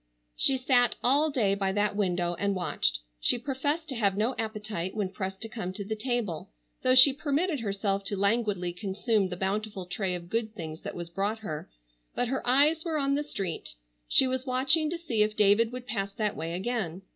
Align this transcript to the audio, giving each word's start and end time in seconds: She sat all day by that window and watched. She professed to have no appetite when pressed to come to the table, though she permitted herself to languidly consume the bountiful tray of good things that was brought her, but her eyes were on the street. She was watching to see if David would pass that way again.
She 0.35 0.57
sat 0.57 0.95
all 1.03 1.29
day 1.29 1.53
by 1.53 1.71
that 1.73 1.95
window 1.95 2.33
and 2.39 2.55
watched. 2.55 3.01
She 3.19 3.37
professed 3.37 3.87
to 3.89 3.95
have 3.95 4.17
no 4.17 4.33
appetite 4.39 4.95
when 4.95 5.09
pressed 5.09 5.41
to 5.41 5.47
come 5.47 5.73
to 5.73 5.85
the 5.85 5.95
table, 5.95 6.49
though 6.81 6.95
she 6.95 7.13
permitted 7.13 7.59
herself 7.59 8.03
to 8.05 8.17
languidly 8.17 8.73
consume 8.73 9.29
the 9.29 9.37
bountiful 9.37 9.85
tray 9.85 10.15
of 10.15 10.27
good 10.27 10.55
things 10.55 10.81
that 10.81 10.95
was 10.95 11.11
brought 11.11 11.37
her, 11.45 11.69
but 12.15 12.29
her 12.29 12.41
eyes 12.47 12.83
were 12.83 12.97
on 12.97 13.13
the 13.13 13.21
street. 13.21 13.75
She 14.07 14.25
was 14.25 14.47
watching 14.47 14.89
to 14.89 14.97
see 14.97 15.21
if 15.21 15.35
David 15.35 15.71
would 15.71 15.85
pass 15.85 16.11
that 16.13 16.35
way 16.35 16.53
again. 16.55 17.03